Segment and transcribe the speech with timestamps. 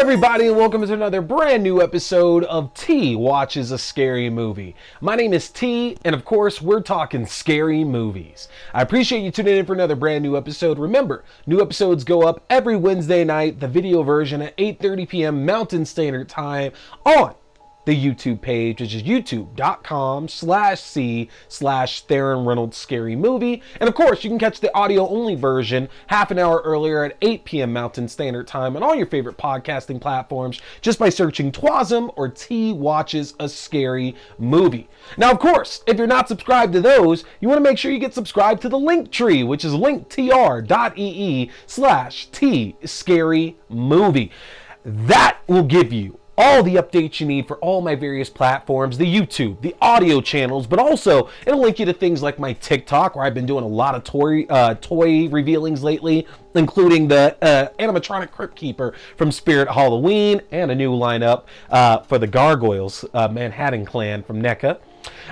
[0.00, 4.74] Everybody, and welcome to another brand new episode of T Watches a Scary Movie.
[5.02, 8.48] My name is T, and of course, we're talking scary movies.
[8.72, 10.78] I appreciate you tuning in for another brand new episode.
[10.78, 15.44] Remember, new episodes go up every Wednesday night, the video version at 8:30 p.m.
[15.44, 16.72] Mountain Standard Time
[17.04, 17.34] on
[17.84, 23.62] the YouTube page, which is youtube.com slash C slash Theron Reynolds Scary Movie.
[23.80, 27.16] And of course, you can catch the audio only version half an hour earlier at
[27.22, 27.72] 8 p.m.
[27.72, 32.72] Mountain Standard Time on all your favorite podcasting platforms just by searching Twasm or T
[32.72, 34.88] Watches a Scary Movie.
[35.16, 37.98] Now, of course, if you're not subscribed to those, you want to make sure you
[37.98, 44.30] get subscribed to the link tree, which is linktr.ee slash T Scary Movie.
[44.84, 49.04] That will give you all the updates you need for all my various platforms, the
[49.04, 53.26] YouTube, the audio channels, but also it'll link you to things like my TikTok, where
[53.26, 58.30] I've been doing a lot of toy uh, toy revealings lately, including the uh, animatronic
[58.30, 63.84] Crypt Keeper from Spirit Halloween and a new lineup uh, for the Gargoyles uh, Manhattan
[63.84, 64.80] Clan from NECA.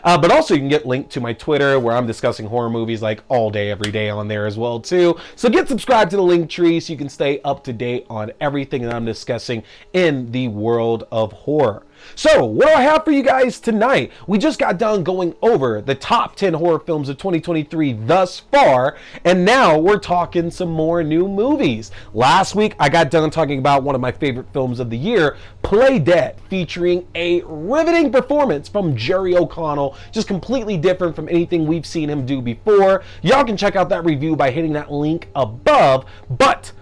[0.04, 3.02] Uh, but also you can get linked to my Twitter where I'm discussing horror movies
[3.02, 5.16] like all day, every day on there as well too.
[5.36, 8.32] So get subscribed to the link tree so you can stay up to date on
[8.40, 11.82] everything that I'm discussing in the world of horror.
[12.14, 14.12] So, what do I have for you guys tonight?
[14.26, 18.96] We just got done going over the top 10 horror films of 2023 thus far,
[19.24, 21.90] and now we're talking some more new movies.
[22.14, 25.36] Last week, I got done talking about one of my favorite films of the year,
[25.62, 31.86] Play Dead, featuring a riveting performance from Jerry O'Connell, just completely different from anything we've
[31.86, 33.02] seen him do before.
[33.22, 36.72] Y'all can check out that review by hitting that link above, but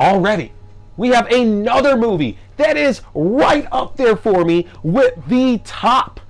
[0.00, 0.52] already
[0.98, 6.20] we have another movie that is right up there for me with the top,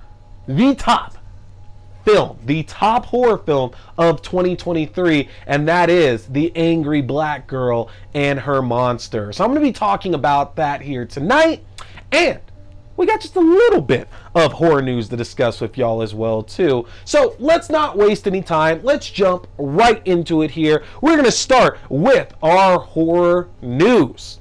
[0.47, 1.17] the top
[2.05, 8.39] film, the top horror film of 2023, and that is The Angry Black Girl and
[8.39, 9.33] Her Monster.
[9.33, 11.63] So I'm going to be talking about that here tonight,
[12.11, 12.39] and
[12.95, 16.43] we got just a little bit of horror news to discuss with y'all as well
[16.43, 16.85] too.
[17.05, 18.81] So let's not waste any time.
[18.83, 20.83] Let's jump right into it here.
[21.01, 24.39] We're going to start with our horror news.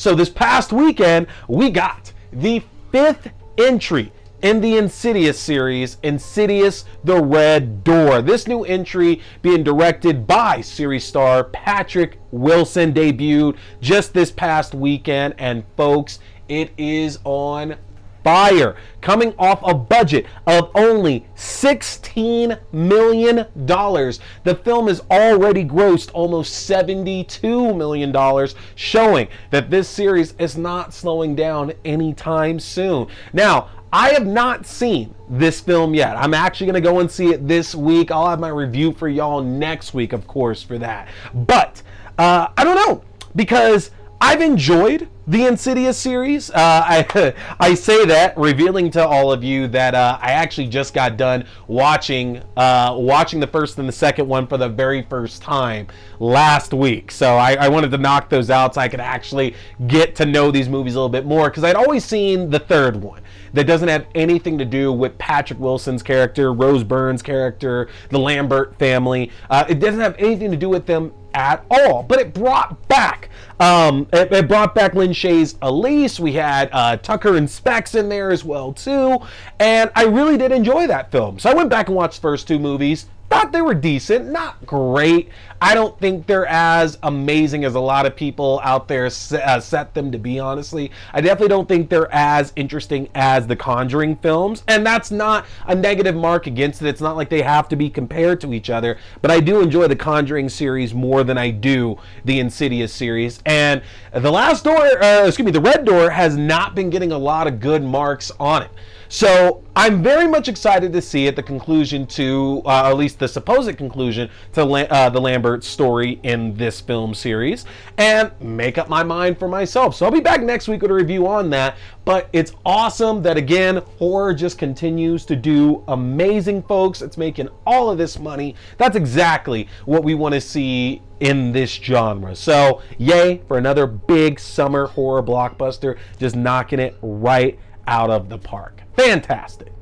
[0.00, 3.28] So this past weekend, we got the fifth
[3.58, 8.22] entry in the Insidious series, Insidious The Red Door.
[8.22, 15.34] This new entry being directed by series star Patrick Wilson debuted just this past weekend.
[15.36, 16.18] And folks,
[16.48, 17.76] it is on
[18.22, 23.36] fire, coming off a budget of only $16 million.
[23.64, 31.34] The film has already grossed almost $72 million, showing that this series is not slowing
[31.34, 33.08] down anytime soon.
[33.32, 36.16] Now, I have not seen this film yet.
[36.16, 38.12] I'm actually going to go and see it this week.
[38.12, 41.08] I'll have my review for y'all next week, of course, for that.
[41.34, 41.82] But
[42.16, 43.02] uh, I don't know
[43.34, 43.90] because
[44.22, 46.50] I've enjoyed the Insidious series.
[46.50, 50.92] Uh, I I say that revealing to all of you that uh, I actually just
[50.92, 55.40] got done watching uh, watching the first and the second one for the very first
[55.40, 55.86] time
[56.18, 57.10] last week.
[57.10, 59.54] So I, I, wanted to knock those out so I could actually
[59.86, 62.96] get to know these movies a little bit more because I'd always seen the third
[62.96, 63.22] one
[63.54, 68.78] that doesn't have anything to do with Patrick Wilson's character, Rose Byrne's character, the Lambert
[68.78, 69.30] family.
[69.48, 72.02] Uh, it doesn't have anything to do with them at all.
[72.02, 75.14] But it brought back, um, it, it brought back Lin
[75.62, 76.20] Elise.
[76.20, 79.18] We had uh, Tucker and Specs in there as well too,
[79.58, 81.38] and I really did enjoy that film.
[81.38, 84.66] So I went back and watched the first two movies thought they were decent, not
[84.66, 85.28] great.
[85.62, 89.84] I don't think they're as amazing as a lot of people out there set, uh,
[89.94, 90.90] them to be, honestly.
[91.12, 95.74] I definitely don't think they're as interesting as the Conjuring films, and that's not a
[95.74, 96.88] negative mark against it.
[96.88, 99.86] It's not like they have to be compared to each other, but I do enjoy
[99.86, 103.40] the Conjuring series more than I do the Insidious series.
[103.46, 103.82] And
[104.12, 107.46] the last door, uh, excuse me, the Red Door has not been getting a lot
[107.46, 108.70] of good marks on it.
[109.12, 113.26] So I'm very much excited to see at the conclusion to, uh, at least the
[113.26, 117.64] supposed conclusion to uh, the Lambert story in this film series,
[117.98, 119.96] and make up my mind for myself.
[119.96, 121.76] So I'll be back next week with a review on that.
[122.04, 127.02] But it's awesome that again, horror just continues to do amazing, folks.
[127.02, 128.54] It's making all of this money.
[128.78, 132.36] That's exactly what we want to see in this genre.
[132.36, 137.58] So, yay for another big summer horror blockbuster, just knocking it right
[137.88, 138.79] out of the park.
[138.96, 139.72] Fantastic.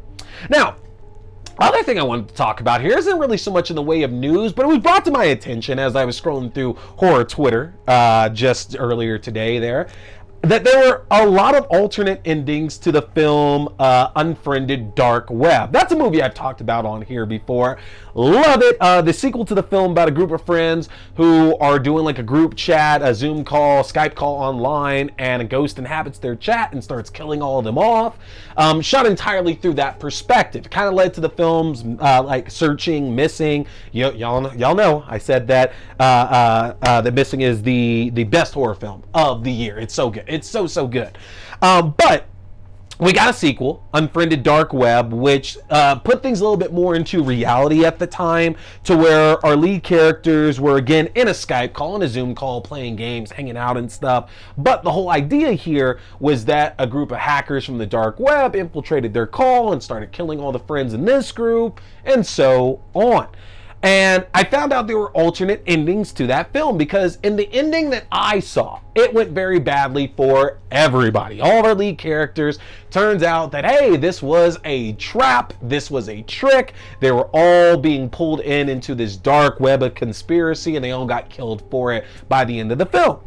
[0.48, 0.76] Now,
[1.60, 4.02] other thing I wanted to talk about here isn't really so much in the way
[4.02, 7.24] of news, but it was brought to my attention as I was scrolling through horror
[7.24, 9.88] Twitter uh, just earlier today there.
[10.42, 15.72] That there were a lot of alternate endings to the film uh, Unfriended Dark Web.
[15.72, 17.78] That's a movie I've talked about on here before.
[18.14, 18.76] Love it.
[18.80, 22.18] Uh, the sequel to the film about a group of friends who are doing like
[22.18, 26.72] a group chat, a Zoom call, Skype call online, and a ghost inhabits their chat
[26.72, 28.16] and starts killing all of them off.
[28.56, 30.68] Um, shot entirely through that perspective.
[30.70, 33.66] Kind of led to the films uh, like Searching, Missing.
[33.92, 38.24] Y- y'all, y'all know I said that uh, uh, uh, The Missing is the the
[38.24, 39.78] best horror film of the year.
[39.78, 40.27] It's so good.
[40.28, 41.18] It's so so good.
[41.62, 42.26] Um, but
[43.00, 46.96] we got a sequel, Unfriended Dark Web, which uh, put things a little bit more
[46.96, 51.72] into reality at the time, to where our lead characters were again in a Skype
[51.72, 54.32] call, a Zoom call, playing games, hanging out and stuff.
[54.56, 58.56] But the whole idea here was that a group of hackers from the dark web
[58.56, 63.28] infiltrated their call and started killing all the friends in this group, and so on.
[63.82, 67.90] And I found out there were alternate endings to that film because in the ending
[67.90, 71.40] that I saw, it went very badly for everybody.
[71.40, 72.58] All of our lead characters
[72.90, 76.74] turns out that, hey, this was a trap, this was a trick.
[76.98, 81.06] They were all being pulled in into this dark web of conspiracy and they all
[81.06, 83.20] got killed for it by the end of the film.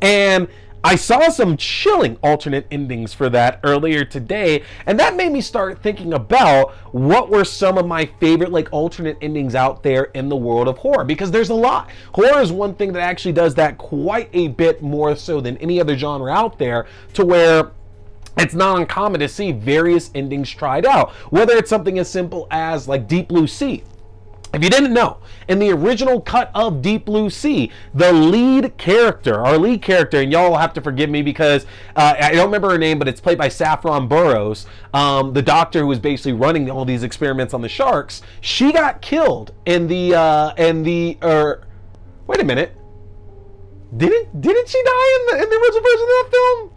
[0.00, 0.48] And
[0.84, 5.80] I saw some chilling alternate endings for that earlier today, and that made me start
[5.80, 10.36] thinking about what were some of my favorite like alternate endings out there in the
[10.36, 11.88] world of horror because there's a lot.
[12.14, 15.80] Horror is one thing that actually does that quite a bit more so than any
[15.80, 17.70] other genre out there to where
[18.38, 21.12] it's not uncommon to see various endings tried out.
[21.30, 23.84] Whether it's something as simple as like Deep Blue Sea,
[24.54, 25.18] if you didn't know,
[25.48, 30.30] in the original cut of Deep Blue Sea, the lead character, our lead character, and
[30.30, 31.64] y'all will have to forgive me because
[31.96, 35.80] uh, I don't remember her name, but it's played by Saffron Burrows, um, the doctor
[35.80, 38.20] who was basically running all these experiments on the sharks.
[38.42, 41.66] She got killed in the uh, in the er,
[42.26, 42.76] wait a minute,
[43.96, 46.70] didn't didn't she die in the in the original version of that film?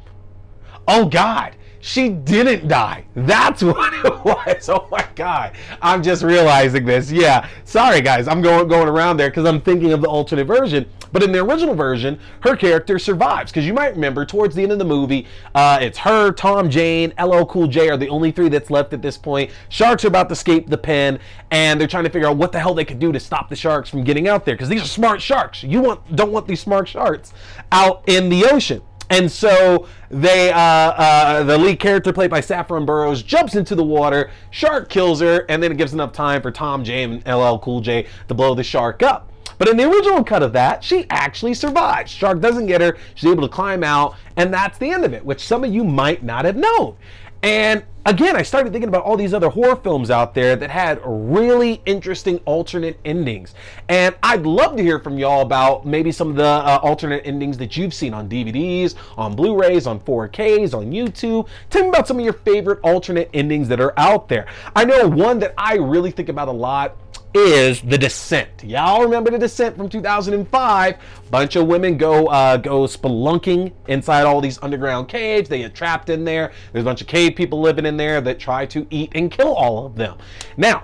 [0.88, 3.06] Oh God, she didn't die.
[3.16, 4.70] That's what it was.
[4.70, 5.56] Oh my god.
[5.84, 7.12] I'm just realizing this.
[7.12, 7.48] Yeah.
[7.64, 8.28] Sorry guys.
[8.28, 10.88] I'm going going around there cuz I'm thinking of the alternate version.
[11.12, 14.72] But in the original version, her character survives because you might remember towards the end
[14.72, 18.50] of the movie, uh, it's her, Tom Jane, LL Cool J are the only three
[18.50, 19.52] that's left at this point.
[19.70, 21.20] Sharks are about to escape the pen,
[21.52, 23.56] and they're trying to figure out what the hell they could do to stop the
[23.56, 25.64] sharks from getting out there because these are smart sharks.
[25.64, 27.32] You want don't want these smart sharks
[27.72, 28.82] out in the ocean.
[29.10, 33.84] And so they, uh, uh, the lead character played by Saffron Burrows jumps into the
[33.84, 37.58] water, shark kills her, and then it gives enough time for Tom J and LL
[37.60, 39.32] Cool J to blow the shark up.
[39.58, 42.12] But in the original cut of that, she actually survives.
[42.12, 42.98] Shark doesn't get her.
[43.14, 45.84] She's able to climb out, and that's the end of it, which some of you
[45.84, 46.98] might not have known.
[47.42, 51.00] And again, I started thinking about all these other horror films out there that had
[51.04, 53.56] really interesting alternate endings.
[53.90, 57.58] And I'd love to hear from y'all about maybe some of the uh, alternate endings
[57.58, 61.48] that you've seen on DVDs, on Blu rays, on 4Ks, on YouTube.
[61.70, 64.46] Tell me about some of your favorite alternate endings that are out there.
[64.76, 66.96] I know one that I really think about a lot
[67.36, 68.64] is The Descent.
[68.64, 70.96] Y'all remember The Descent from 2005?
[71.30, 75.50] Bunch of women go uh, go spelunking inside all these underground caves.
[75.50, 76.54] They get trapped in there.
[76.72, 79.54] There's a bunch of cave people living in there that try to eat and kill
[79.54, 80.18] all of them.
[80.56, 80.84] Now,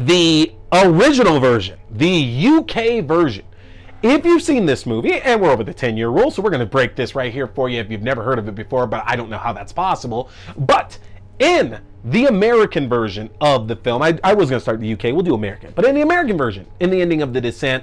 [0.00, 3.44] the original version, the UK version,
[4.02, 6.60] if you've seen this movie, and we're over the 10 year rule, so we're going
[6.60, 9.02] to break this right here for you if you've never heard of it before, but
[9.04, 10.30] I don't know how that's possible.
[10.58, 10.96] But
[11.40, 15.04] in the American version of the film, I, I was going to start the UK,
[15.04, 17.82] we'll do American, but in the American version, in the ending of The Descent,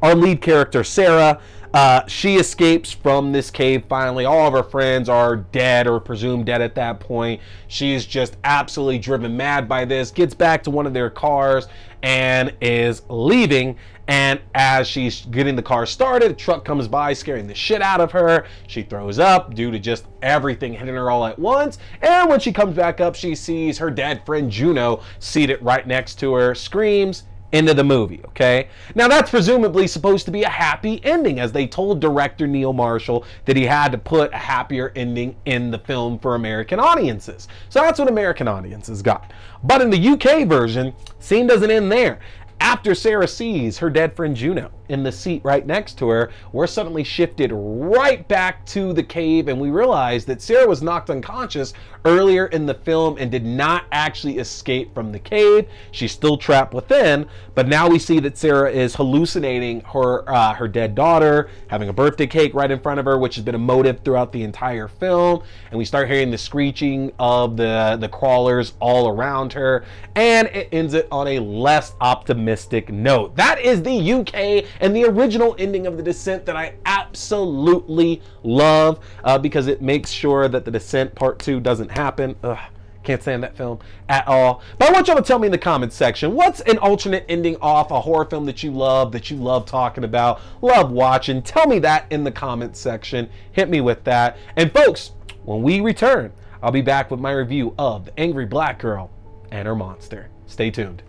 [0.00, 1.40] our lead character, Sarah,
[1.74, 4.24] uh, she escapes from this cave finally.
[4.24, 7.40] All of her friends are dead or presumed dead at that point.
[7.66, 11.66] She's just absolutely driven mad by this, gets back to one of their cars
[12.02, 13.76] and is leaving.
[14.08, 18.00] And as she's getting the car started, a truck comes by, scaring the shit out
[18.00, 18.46] of her.
[18.68, 21.78] She throws up due to just everything hitting her all at once.
[22.02, 26.20] And when she comes back up, she sees her dead friend Juno seated right next
[26.20, 28.68] to her, screams, into the movie, okay?
[28.94, 33.24] Now that's presumably supposed to be a happy ending as they told director Neil Marshall
[33.44, 37.48] that he had to put a happier ending in the film for American audiences.
[37.68, 39.32] So that's what American audiences got.
[39.62, 42.18] But in the UK version, scene doesn't end there.
[42.60, 46.66] After Sarah sees her dead friend Juno in the seat right next to her, we're
[46.66, 51.74] suddenly shifted right back to the cave and we realize that Sarah was knocked unconscious
[52.04, 55.68] earlier in the film and did not actually escape from the cave.
[55.90, 60.68] She's still trapped within, but now we see that Sarah is hallucinating her uh, her
[60.68, 63.58] dead daughter, having a birthday cake right in front of her, which has been a
[63.58, 65.42] motive throughout the entire film.
[65.70, 69.84] And we start hearing the screeching of the the crawlers all around her,
[70.14, 72.45] and it ends it on a less optimistic
[72.90, 73.36] note.
[73.36, 79.00] That is the UK and the original ending of The Descent that I absolutely love
[79.24, 82.36] uh, because it makes sure that The Descent Part 2 doesn't happen.
[82.42, 82.58] Ugh.
[83.06, 84.62] Can't stand that film at all.
[84.78, 87.56] But I want y'all to tell me in the comments section what's an alternate ending
[87.62, 91.40] off a horror film that you love, that you love talking about, love watching.
[91.40, 93.30] Tell me that in the comments section.
[93.52, 94.36] Hit me with that.
[94.56, 95.12] And folks,
[95.44, 99.12] when we return, I'll be back with my review of The Angry Black Girl
[99.52, 100.28] and Her Monster.
[100.46, 101.04] Stay tuned.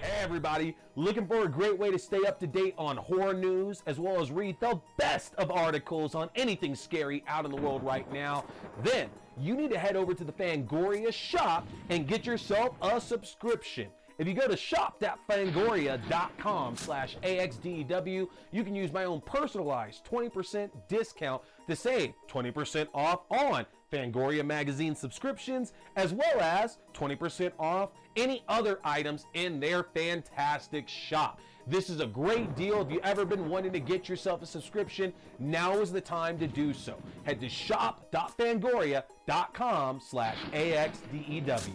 [0.00, 3.82] Hey everybody, looking for a great way to stay up to date on horror news
[3.86, 7.82] as well as read the best of articles on anything scary out in the world
[7.82, 8.44] right now?
[8.84, 13.88] Then you need to head over to the Fangoria shop and get yourself a subscription.
[14.18, 21.40] If you go to shop.fangoria.com slash AXDEW, you can use my own personalized 20% discount
[21.68, 28.80] to save 20% off on Fangoria magazine subscriptions, as well as 20% off any other
[28.84, 31.38] items in their fantastic shop.
[31.68, 32.80] This is a great deal.
[32.82, 36.48] If you've ever been wanting to get yourself a subscription, now is the time to
[36.48, 36.96] do so.
[37.24, 41.74] Head to shop.fangoria.com slash AXDEW.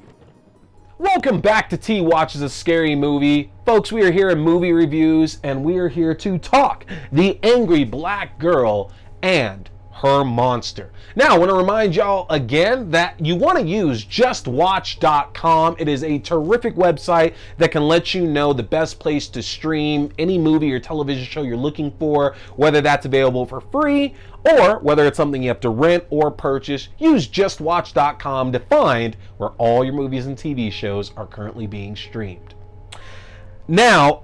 [1.03, 3.51] Welcome back to T Watches a Scary Movie.
[3.65, 7.83] Folks, we are here in movie reviews and we are here to talk The Angry
[7.83, 8.89] Black Girl
[9.21, 10.91] and her monster.
[11.15, 15.75] Now, I want to remind y'all again that you want to use justwatch.com.
[15.77, 20.11] It is a terrific website that can let you know the best place to stream
[20.17, 24.15] any movie or television show you're looking for, whether that's available for free
[24.57, 26.89] or whether it's something you have to rent or purchase.
[26.97, 32.55] Use justwatch.com to find where all your movies and TV shows are currently being streamed.
[33.67, 34.23] Now,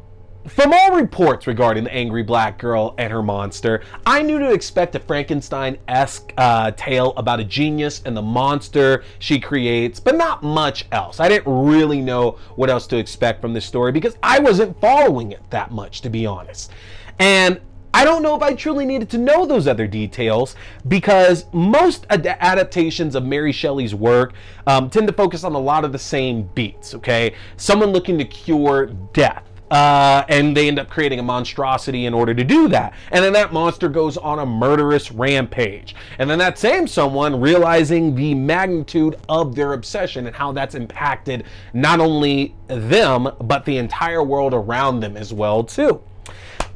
[0.49, 4.95] from all reports regarding the angry black girl and her monster, I knew to expect
[4.95, 10.43] a Frankenstein esque uh, tale about a genius and the monster she creates, but not
[10.43, 11.19] much else.
[11.19, 15.31] I didn't really know what else to expect from this story because I wasn't following
[15.31, 16.71] it that much, to be honest.
[17.19, 17.61] And
[17.93, 20.55] I don't know if I truly needed to know those other details
[20.87, 24.33] because most ad- adaptations of Mary Shelley's work
[24.67, 27.33] um, tend to focus on a lot of the same beats, okay?
[27.57, 32.33] Someone looking to cure death uh, and they end up creating a monstrosity in order
[32.33, 32.93] to do that.
[33.11, 35.95] And then that monster goes on a murderous rampage.
[36.17, 41.45] And then that same someone realizing the magnitude of their obsession and how that's impacted
[41.73, 46.01] not only them, but the entire world around them as well, too.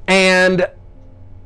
[0.07, 0.67] And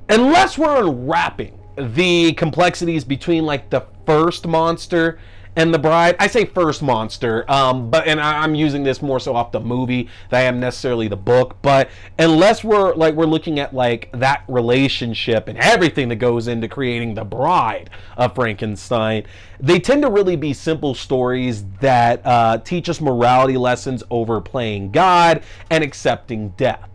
[0.10, 5.20] unless we're unwrapping the complexities between like the first monster
[5.58, 9.20] and the bride i say first monster um, but and I, am using this more
[9.20, 13.26] so off the movie than i am necessarily the book but unless we're like we're
[13.26, 19.26] looking at like that relationship and everything that goes into creating the bride of frankenstein
[19.60, 24.92] they tend to really be simple stories that uh, teach us morality lessons over playing
[24.92, 26.88] god and accepting death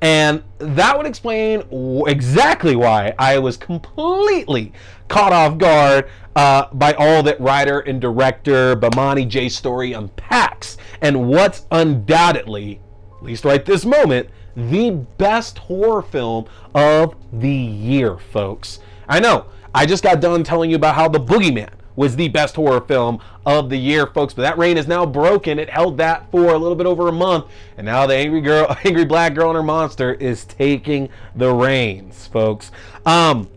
[0.00, 1.62] and that would explain
[2.06, 4.72] exactly why I was completely
[5.08, 9.48] caught off guard uh, by all that writer and director Bomani J.
[9.48, 12.80] Story unpacks, and what's undoubtedly,
[13.18, 18.80] at least right this moment, the best horror film of the year, folks.
[19.08, 22.56] I know, I just got done telling you about how The Boogeyman was the best
[22.56, 24.34] horror film of the year, folks.
[24.34, 25.58] But that reign is now broken.
[25.58, 28.76] It held that for a little bit over a month, and now the angry girl,
[28.84, 32.70] angry black girl and her monster is taking the reins, folks.
[33.06, 33.48] Um,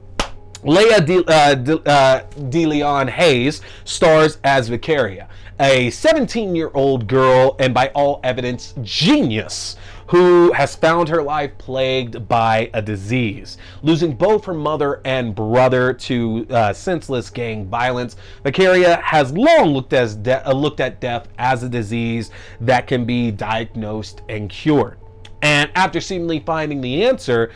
[0.63, 5.27] Laya De, uh, De, uh, De Leon Hayes stars as Vicaria,
[5.59, 9.75] a 17 year old girl and by all evidence genius
[10.07, 13.57] who has found her life plagued by a disease.
[13.81, 19.93] Losing both her mother and brother to uh, senseless gang violence, Vicaria has long looked,
[19.93, 22.31] as de- uh, looked at death as a disease
[22.61, 24.97] that can be diagnosed and cured.
[25.41, 27.51] And after seemingly finding the answer,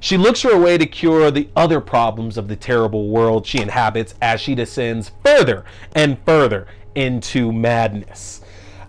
[0.00, 3.60] she looks for a way to cure the other problems of the terrible world she
[3.60, 8.40] inhabits as she descends further and further into madness.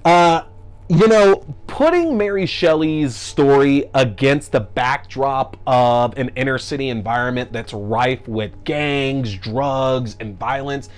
[0.05, 0.43] Uh,
[0.89, 7.73] you know, putting Mary Shelley's story against the backdrop of an inner city environment that's
[7.73, 10.89] rife with gangs, drugs, and violence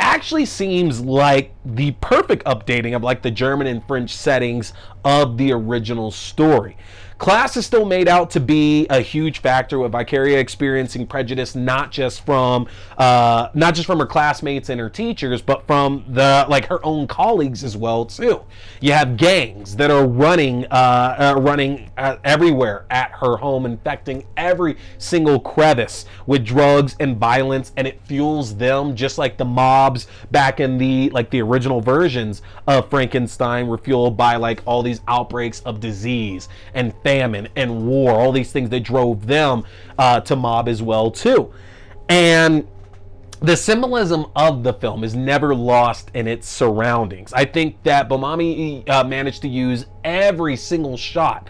[0.00, 4.72] actually seems like the perfect updating of like the German and French settings
[5.04, 6.76] of the original story.
[7.18, 11.90] Class is still made out to be a huge factor with Vicaria experiencing prejudice not
[11.90, 16.66] just from uh, not just from her classmates and her teachers, but from the like
[16.66, 18.44] her own colleagues as well too.
[18.80, 24.24] You have gangs that are running uh, uh, running uh, everywhere at her home, infecting
[24.36, 30.06] every single crevice with drugs and violence, and it fuels them just like the mobs
[30.30, 35.00] back in the like the original versions of Frankenstein were fueled by like all these
[35.08, 39.64] outbreaks of disease and famine and war, all these things that drove them
[39.98, 41.50] uh, to mob as well too.
[42.10, 42.68] And
[43.40, 47.32] the symbolism of the film is never lost in its surroundings.
[47.32, 51.48] I think that Bomani uh, managed to use every single shot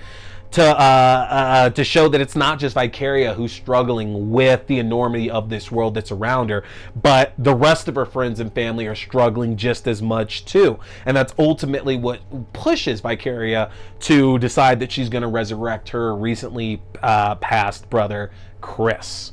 [0.50, 5.30] to uh, uh, to show that it's not just Vicaria who's struggling with the enormity
[5.30, 6.64] of this world that's around her,
[7.00, 10.78] but the rest of her friends and family are struggling just as much too.
[11.04, 12.20] And that's ultimately what
[12.52, 19.32] pushes Vicaria to decide that she's going to resurrect her recently uh, passed brother Chris.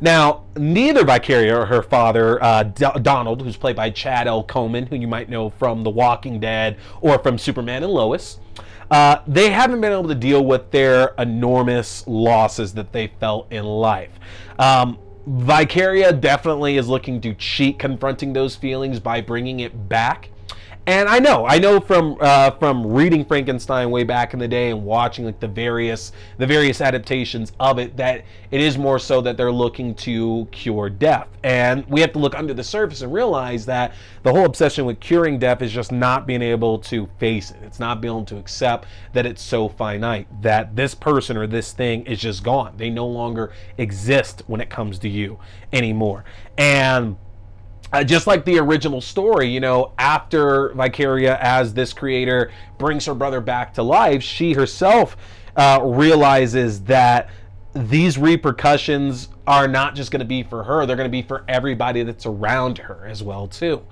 [0.00, 4.42] Now, neither Vicaria or her father, uh, D- Donald, who's played by Chad L.
[4.42, 8.40] Coleman, who you might know from The Walking Dead or from Superman and Lois,
[8.92, 13.64] uh, they haven't been able to deal with their enormous losses that they felt in
[13.64, 14.10] life.
[14.58, 20.28] Um, Vicaria definitely is looking to cheat confronting those feelings by bringing it back
[20.86, 24.70] and I know, I know from uh, from reading Frankenstein way back in the day
[24.70, 29.20] and watching like the various the various adaptations of it that it is more so
[29.20, 31.28] that they're looking to cure death.
[31.44, 34.98] And we have to look under the surface and realize that the whole obsession with
[34.98, 37.58] curing death is just not being able to face it.
[37.62, 41.72] It's not being able to accept that it's so finite, that this person or this
[41.72, 42.74] thing is just gone.
[42.76, 45.38] They no longer exist when it comes to you
[45.72, 46.24] anymore.
[46.58, 47.16] And
[47.92, 53.14] uh, just like the original story, you know, after Vicaria, as this creator brings her
[53.14, 55.16] brother back to life, she herself
[55.56, 57.28] uh, realizes that
[57.74, 61.44] these repercussions are not just going to be for her; they're going to be for
[61.48, 63.82] everybody that's around her as well, too.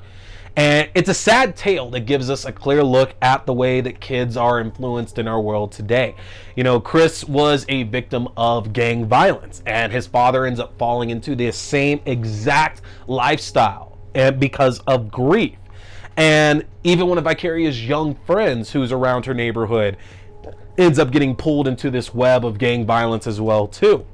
[0.56, 4.00] And it's a sad tale that gives us a clear look at the way that
[4.00, 6.16] kids are influenced in our world today.
[6.56, 11.10] You know, Chris was a victim of gang violence, and his father ends up falling
[11.10, 15.56] into the same exact lifestyle because of grief.
[16.16, 19.96] And even one of Vicaria's young friends who's around her neighborhood
[20.76, 24.04] ends up getting pulled into this web of gang violence as well too.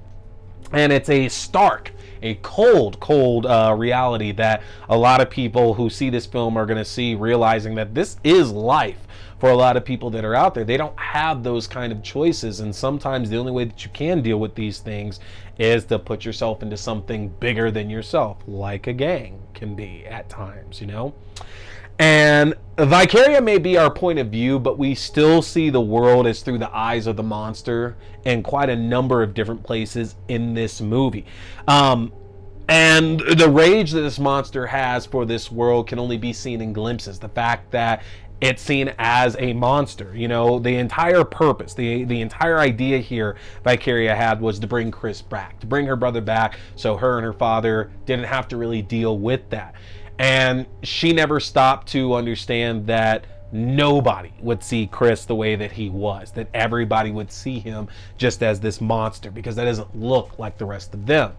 [0.73, 1.93] And it's a stark,
[2.23, 6.67] a cold, cold uh, reality that a lot of people who see this film are
[6.67, 8.99] going to see, realizing that this is life
[9.39, 10.65] for a lot of people that are out there.
[10.65, 12.61] They don't have those kind of choices.
[12.61, 15.21] And sometimes the only way that you can deal with these things
[15.59, 20.29] is to put yourself into something bigger than yourself, like a gang can be at
[20.29, 21.15] times, you know?
[21.99, 26.43] And Vicaria may be our point of view, but we still see the world as
[26.43, 30.83] through the eyes of the monster in quite a number of different places in this
[30.83, 31.25] movie.
[31.67, 32.13] Um,
[32.69, 36.73] and the rage that this monster has for this world can only be seen in
[36.73, 37.19] glimpses.
[37.19, 38.03] The fact that
[38.41, 40.15] it's seen as a monster.
[40.15, 44.91] You know, the entire purpose, the the entire idea here Vicaria had was to bring
[44.91, 48.57] Chris back, to bring her brother back, so her and her father didn't have to
[48.57, 49.75] really deal with that.
[50.19, 55.89] And she never stopped to understand that nobody would see Chris the way that he
[55.89, 60.59] was, that everybody would see him just as this monster, because that doesn't look like
[60.59, 61.33] the rest of them.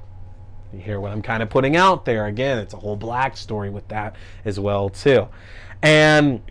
[0.74, 2.26] You hear what I'm kind of putting out there.
[2.26, 5.28] Again, it's a whole black story with that as well, too.
[5.82, 6.42] And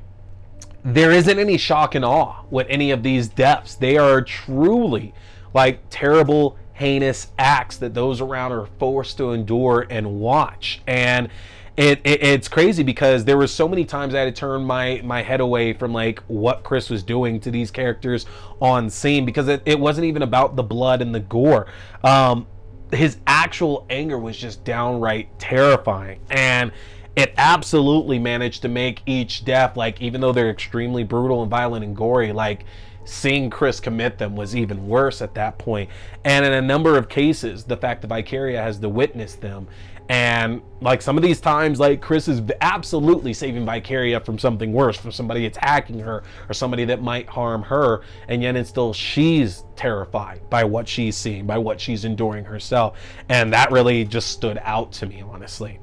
[0.87, 3.75] there isn't any shock and awe with any of these deaths.
[3.75, 5.13] They are truly
[5.53, 10.83] like terrible, heinous acts that those around are forced to endure and watch.
[10.87, 11.29] And
[11.77, 15.01] it, it, it's crazy because there were so many times I had to turn my
[15.03, 18.25] my head away from like what Chris was doing to these characters
[18.61, 21.67] on scene because it, it wasn't even about the blood and the gore.
[22.05, 22.47] Um,
[22.93, 26.71] his actual anger was just downright terrifying and
[27.17, 31.83] it absolutely managed to make each death like even though they're extremely brutal and violent
[31.83, 32.65] and gory like
[33.05, 35.89] seeing chris commit them was even worse at that point.
[36.25, 39.67] And in a number of cases the fact that vicaria has to witness them.
[40.09, 44.97] And like some of these times like chris is absolutely saving vicaria from something worse
[44.97, 48.03] from somebody attacking her or somebody that might harm her.
[48.29, 52.99] And yet it's still she's terrified by what she's seeing by what she's enduring herself.
[53.29, 55.79] And that really just stood out to me honestly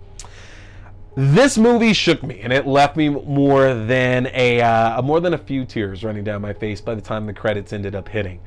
[1.16, 5.38] this movie shook me and it left me more than a uh, more than a
[5.38, 8.40] few tears running down my face by the time the credits ended up hitting.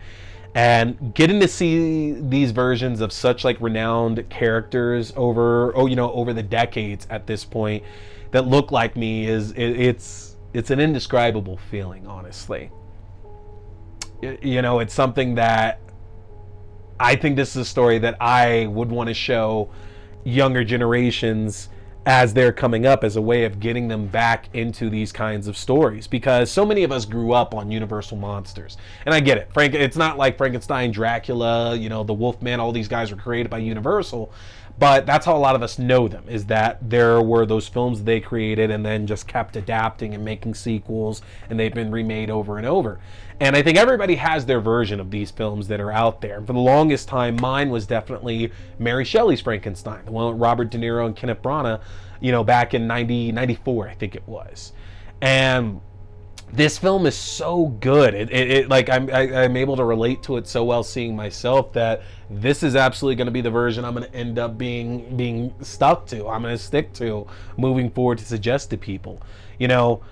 [0.55, 6.12] And getting to see these versions of such like renowned characters over oh you know
[6.12, 7.85] over the decades at this point
[8.33, 12.70] that look like me is it, it's it's an indescribable feeling honestly.
[14.22, 15.81] You know it's something that
[16.98, 19.70] i think this is a story that i would want to show
[20.24, 21.68] younger generations
[22.07, 25.57] as they're coming up as a way of getting them back into these kinds of
[25.57, 26.07] stories.
[26.07, 28.79] Because so many of us grew up on universal monsters.
[29.05, 29.51] And i get it.
[29.53, 33.51] Frank it's not like frankenstein dracula you know the wolfman all these guys were created
[33.51, 34.33] by universal
[34.78, 38.02] but that's how a lot of us know them is that there were those films
[38.02, 42.58] they created and then just kept adapting and making sequels and they've been remade over
[42.58, 43.00] and over.
[43.40, 46.40] And i think everybody has their version of these films that are out there.
[46.40, 50.78] For the longest time mine was definitely mary shelley's frankenstein the one with robert de
[50.78, 51.80] niro and kenneth branagh
[52.20, 54.72] you know back in 90 94 i think it was.
[55.22, 55.80] And
[56.52, 58.14] this film is so good.
[58.14, 60.64] It, it, it like I'm I, am i am able to relate to it so
[60.64, 64.14] well, seeing myself that this is absolutely going to be the version I'm going to
[64.14, 66.28] end up being being stuck to.
[66.28, 69.20] I'm going to stick to moving forward to suggest to people.
[69.59, 70.02] You know,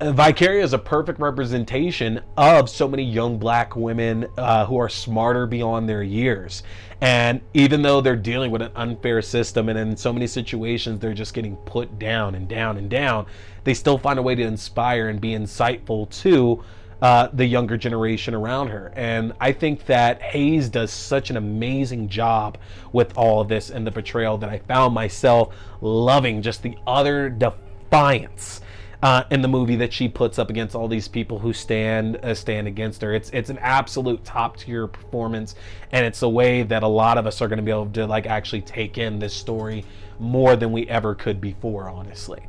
[0.00, 5.44] Vicaria is a perfect representation of so many young black women uh, who are smarter
[5.44, 6.62] beyond their years.
[7.00, 11.14] And even though they're dealing with an unfair system and in so many situations they're
[11.14, 13.26] just getting put down and down and down,
[13.64, 16.62] they still find a way to inspire and be insightful to
[17.02, 18.92] uh, the younger generation around her.
[18.94, 22.56] And I think that Hayes does such an amazing job
[22.92, 27.28] with all of this and the portrayal that I found myself loving just the utter
[27.28, 28.60] defiance
[29.02, 32.34] uh, in the movie that she puts up against all these people who stand uh,
[32.34, 33.14] stand against her.
[33.14, 35.54] It's it's an absolute top tier performance,
[35.92, 38.06] and it's a way that a lot of us are going to be able to
[38.06, 39.84] like actually take in this story
[40.18, 41.88] more than we ever could before.
[41.88, 42.40] Honestly,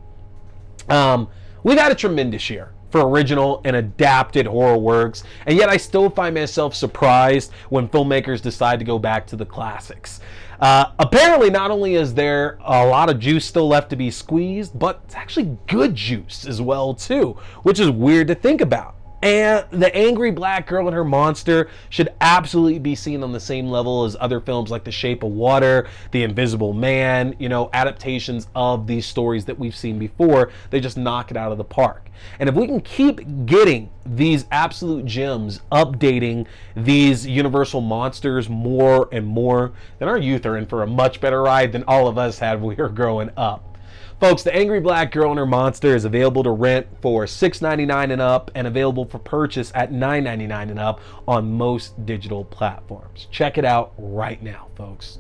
[0.90, 1.30] um,
[1.64, 6.10] we've had a tremendous year for original and adapted horror works, and yet I still
[6.10, 10.20] find myself surprised when filmmakers decide to go back to the classics.
[10.60, 14.78] Uh, apparently, not only is there a lot of juice still left to be squeezed,
[14.78, 18.96] but it's actually good juice as well too, which is weird to think about.
[19.22, 23.68] And the angry black girl and her monster should absolutely be seen on the same
[23.68, 28.48] level as other films like The Shape of Water, The Invisible Man, you know, adaptations
[28.56, 30.52] of these stories that we've seen before.
[30.70, 32.10] They just knock it out of the park.
[32.40, 39.26] And if we can keep getting these absolute gems, updating these universal monsters more and
[39.26, 42.40] more, then our youth are in for a much better ride than all of us
[42.40, 43.66] had when we were growing up.
[44.20, 48.22] Folks, The Angry Black Girl and Her Monster is available to rent for $6.99 and
[48.22, 53.30] up and available for purchase at $9.99 and up on most digital platforms.
[53.32, 55.20] Check it out right now, folks.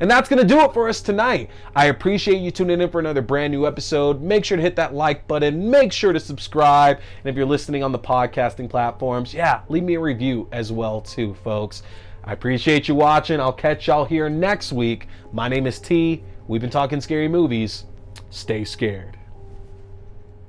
[0.00, 1.50] And that's going to do it for us tonight.
[1.76, 4.20] I appreciate you tuning in for another brand new episode.
[4.20, 5.70] Make sure to hit that like button.
[5.70, 6.96] Make sure to subscribe.
[6.96, 11.00] And if you're listening on the podcasting platforms, yeah, leave me a review as well
[11.00, 11.84] too, folks.
[12.24, 13.38] I appreciate you watching.
[13.38, 15.06] I'll catch y'all here next week.
[15.32, 16.24] My name is T.
[16.48, 17.84] We've been talking scary movies
[18.32, 19.18] stay scared.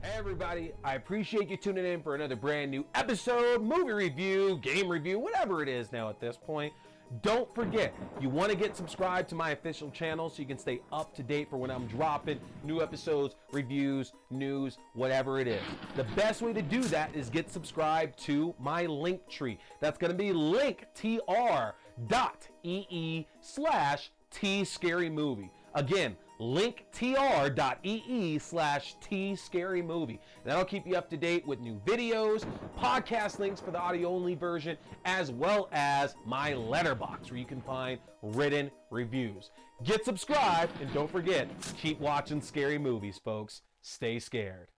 [0.02, 4.90] Hey everybody, I appreciate you tuning in for another brand new episode, movie review, game
[4.90, 6.74] review, whatever it is now at this point.
[7.22, 10.80] Don't forget, you want to get subscribed to my official channel so you can stay
[10.94, 15.62] up to date for when I'm dropping new episodes, reviews, news, whatever it is.
[15.96, 19.60] The best way to do that is get subscribed to my link tree.
[19.82, 21.18] That's going to be linktr.ee
[23.42, 25.50] slash tscarymovie.
[25.76, 30.20] Again, linktr.ee slash T Scary Movie.
[30.44, 32.46] That'll keep you up to date with new videos,
[32.78, 34.76] podcast links for the audio only version,
[35.06, 39.52] as well as my Letterboxd where you can find written reviews.
[39.84, 43.62] Get subscribed and don't forget, keep watching scary movies, folks.
[43.82, 44.73] Stay scared.